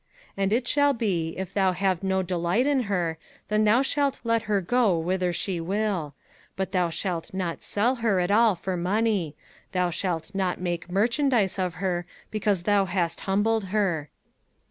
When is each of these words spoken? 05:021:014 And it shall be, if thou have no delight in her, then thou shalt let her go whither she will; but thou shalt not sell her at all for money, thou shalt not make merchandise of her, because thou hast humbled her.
05:021:014 0.31 0.31
And 0.37 0.53
it 0.53 0.67
shall 0.67 0.93
be, 0.93 1.35
if 1.37 1.53
thou 1.53 1.73
have 1.73 2.01
no 2.01 2.23
delight 2.23 2.65
in 2.65 2.79
her, 2.89 3.19
then 3.49 3.65
thou 3.65 3.83
shalt 3.83 4.19
let 4.23 4.41
her 4.49 4.59
go 4.59 4.97
whither 4.97 5.31
she 5.31 5.59
will; 5.59 6.15
but 6.55 6.71
thou 6.71 6.89
shalt 6.89 7.35
not 7.35 7.61
sell 7.61 7.93
her 7.97 8.19
at 8.19 8.31
all 8.31 8.55
for 8.55 8.75
money, 8.75 9.35
thou 9.73 9.91
shalt 9.91 10.33
not 10.33 10.59
make 10.59 10.89
merchandise 10.89 11.59
of 11.59 11.75
her, 11.75 12.07
because 12.31 12.63
thou 12.63 12.85
hast 12.85 13.19
humbled 13.29 13.65
her. 13.65 14.09